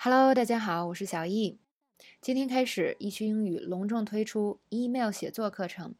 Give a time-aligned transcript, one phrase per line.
[0.00, 1.58] Hello，大家好，我是小易。
[2.20, 5.92] 今天开始，易趣英语隆重推出 email 写作课程。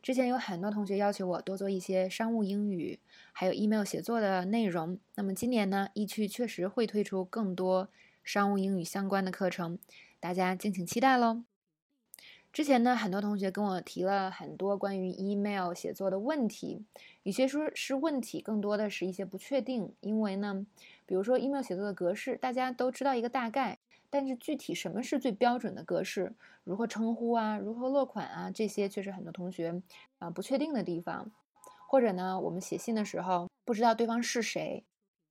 [0.00, 3.00] 之前有很多同学要求我多做一些商务英语，
[3.32, 4.98] 还有 email 写作的内容。
[5.16, 7.90] 那么今年呢，易趣确实会推出更多
[8.22, 9.78] 商务英语相关的课程，
[10.18, 11.44] 大家敬请期待喽。
[12.50, 16.82] 之前呢，很多同学跟我提了很多关于 email 写作的问题，
[17.24, 19.92] 有些说是问题，更多的是一些不确定。
[20.00, 20.64] 因为呢，
[21.06, 23.78] 比如说 email 写作的格式，大家都知道一个大概，
[24.10, 29.82] 但是具体什么是最标准的格式，如何称呼啊，如何落款啊，这些却是很多同学
[30.18, 31.30] 啊不确定的地方。
[31.86, 34.84] 或者呢，我们写信的时候不知道对方是谁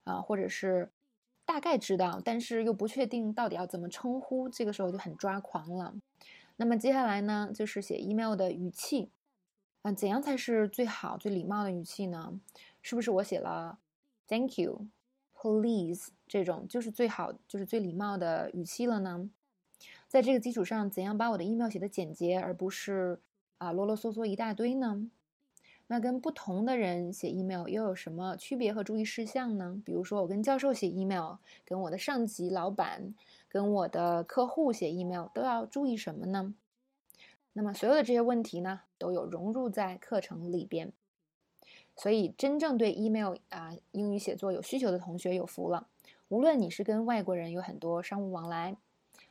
[0.05, 0.89] 啊，或者是
[1.43, 5.93] 大概知道，但是又不确定到底要怎么称呼，这个时候就很抓狂了。
[6.55, 9.09] 那么接下来呢，就是写 email 的语气，
[9.81, 12.39] 啊，怎样才是最好、最礼貌的语气呢？
[12.81, 13.79] 是不是我写了
[14.27, 14.85] “thank you”、
[15.43, 19.29] “please” 这种就是最好、就是最礼貌的语气了呢？
[20.07, 23.19] 在这个基础上，怎样把我的 email 写的简洁，而不是
[23.57, 25.09] 啊啰啰嗦嗦一大堆呢？
[25.87, 29.81] 那跟不同的人写 email 又有什么区别和注意事项呢？
[29.85, 31.35] 比如说，我跟教授写 email，
[31.65, 33.13] 跟我的上级、老板。
[33.49, 36.55] 跟我的客户写 email 都要注意什么呢？
[37.51, 40.91] 那么所有的这些问题呢，都有融入在课程里边。
[41.95, 45.87] 所以真正对 email 啊英语写作有需求的同学有福了。
[46.27, 48.75] 无论你是跟外国人有很多商务往来，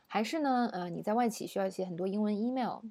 [0.07, 2.81] 还是呢呃你在外企需要写很多英文 email，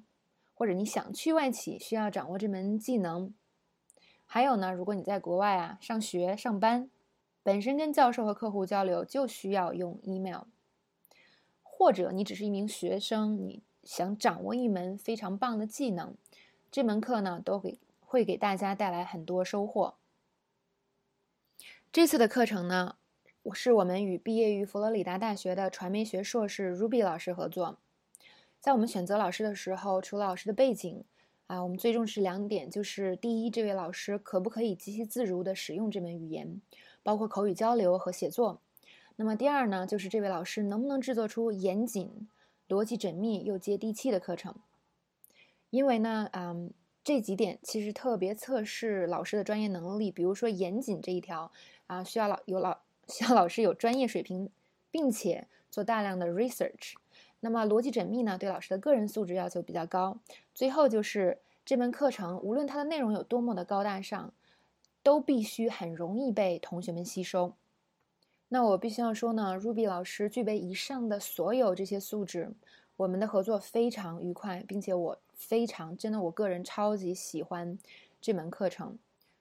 [0.53, 3.33] 或者你想去外企需要掌握这门技能，
[4.25, 6.89] 还有呢如果你在国外啊上学上班，
[7.41, 10.43] 本身跟教授和客户交流就需要用 email。
[11.61, 16.15] 或者你只是一名学生，你想掌握一门非常棒的技能，
[16.71, 17.79] 这门课呢都给
[18.13, 19.95] 会给大家带来很多收获。
[21.91, 22.97] 这次的课程呢，
[23.41, 27.79] 我是我们与毕业于佛罗里达大学的传媒学硕士 Ruby 老师合作。
[28.59, 31.03] 在我们选择老师的时候，除了老师的背景
[31.47, 36.61] 啊，我们最重视两点，就是第一，这位老师可不可以极其自如的使用这门语言，
[37.01, 38.61] 包括口语交流和写作。
[39.15, 42.29] 那么第二呢，就是这位老师能不能制作出严谨、
[42.69, 44.53] 逻辑缜密又接地气的课程？
[45.71, 46.71] 因为呢，嗯，
[47.03, 50.09] 这几点其实特别测试老师的专业能力。
[50.09, 51.51] 比如说严谨这一条
[51.87, 54.49] 啊，需要老有老 需要老师有专业水平，
[54.89, 56.93] 并且做大量的 research。
[57.41, 60.17] 那么逻辑缜密呢，对老师的个人素质要求比较高。
[60.55, 64.33] 最后就是这门课程，无论它的内容有多么的高大上，
[65.01, 67.53] 都必须很容易被同学们吸收。
[68.47, 72.53] 那我必须要说呢，Ruby 老师具备以上的所有这些素质，
[72.95, 77.77] 我们的合作非常愉快，并且我非常真的，我个人超级喜欢
[78.21, 78.97] 这门课程。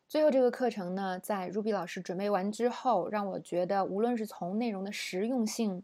[0.09, 5.83] 最后这个课程呢，在 Ruby 老师准备完之后，让我觉得无论是从内容的实用性，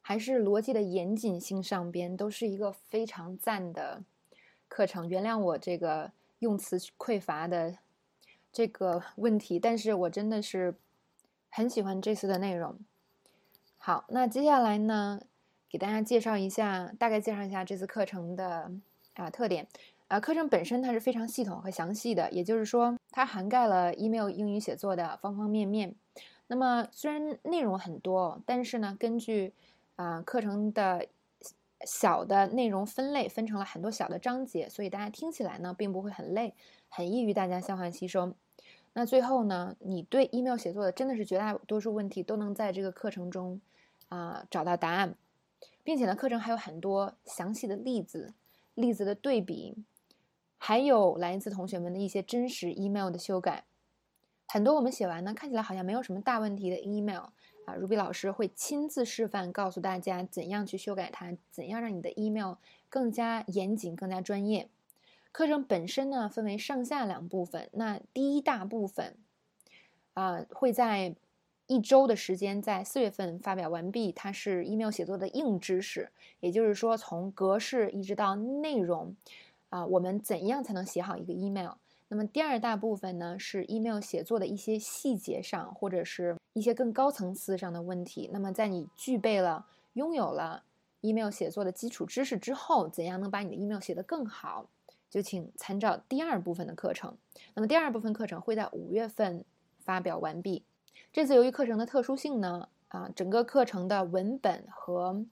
[0.00, 4.02] 还是逻辑的严谨性上边，都是一个非常赞的
[4.68, 5.08] 课程。
[5.08, 7.78] 原谅我这个用词匮乏的
[8.52, 10.74] 这个问题，但是我真的是。
[11.52, 12.78] 很喜欢这次的内容。
[13.76, 15.20] 好，那接下来呢，
[15.70, 18.72] 给大家介绍一下，大概介绍一下这次课程的
[19.14, 19.68] 啊特点。
[20.08, 25.94] 啊，课程本身它是非常系统和详细的，也就是说，它涵盖了 email 英语写作的方方面面。
[26.48, 29.54] 那么虽然内容很多，但是呢，根据
[29.94, 31.06] 啊课程的
[31.86, 36.54] 小的内容分类，分成了很多小的章节，所以大家听起来呢，并不会很累，
[36.88, 38.34] 很易于大家消化吸收。
[38.94, 43.60] 那最后呢，你对 email 写作的真的是绝大多数问题都能在这个课程中
[44.08, 45.14] 啊找到答案，
[45.82, 48.34] 并且呢，课程还有很多详细的例子、
[48.74, 49.76] 例子的对比，
[50.58, 53.64] 还有来自同学们的一些真实 email 的修改。
[54.46, 57.26] 很多我们写完呢，看起来好像没有什么大问题的 email
[57.66, 62.54] 啊，Ruby 老师会亲自示范，告诉大家怎样去修改它，怎样让你的 email
[62.88, 64.68] 更加严谨、更加专业。
[65.32, 67.70] 课程本身呢，分为上下两部分。
[67.72, 69.16] 那第一大部分，
[70.14, 71.14] 啊，会在
[71.70, 74.10] 一周的时间，在四月份发表完毕。
[74.10, 76.10] 它是 email 写作的硬知识，
[76.40, 79.14] 也就是说，从格式一直到内容，
[79.68, 81.74] 啊，我们怎样才能写好一个 email？
[82.08, 88.28] 那么第二大部分呢，是 email 写作的一些细节上，或者是一些更高层次上的问题。
[88.32, 90.64] 那么在你具备了、拥有了
[91.02, 94.66] email 写作的基础知识之后，怎样能把你的 email 写得更好？
[95.08, 97.16] 就请参照第二部分的课程。
[97.54, 99.44] 那么第二部分课程会在五月份
[99.78, 100.64] 发表完毕。
[101.12, 105.24] 这次由于课程的特殊性呢，啊，整个课程的文本和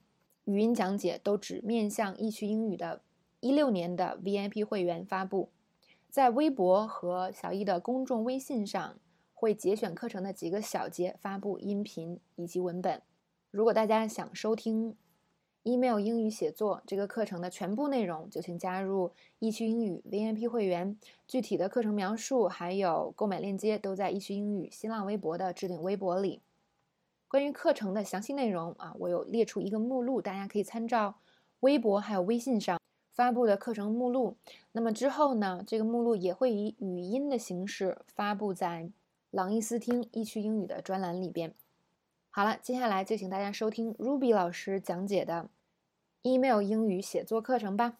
[0.45, 3.01] 语音讲解都只面向易趣英语的
[3.39, 5.49] 一六年的 VIP 会员发布。
[6.09, 8.97] 在微博和小易的公众微信上
[9.33, 13.01] 会节选课程的几个小节发布音频以及文本。
[13.51, 14.95] 如果大家想收听
[15.63, 20.97] email 英语写作这个课程的全部内容，就请加入易趣英语 VIP 会员。
[21.27, 26.41] 具体的课程描述还有购买链接都在易趣英语新浪微博的置顶微博里。
[27.27, 31.15] 关于课程的详细内容啊，我有列出一个目录，大家可以参照
[31.59, 32.79] 微博还有微信上
[33.11, 34.37] 发布的课程目录。
[34.71, 38.89] 那么之后呢，这个目录也会以语音的形式发布在
[39.29, 41.53] 朗逸思听易趣英语的专栏里边。
[42.39, 45.49] 好了，接下来就请大家收听 Ruby 老师讲解的
[46.21, 47.97] email 英语写作课程吧。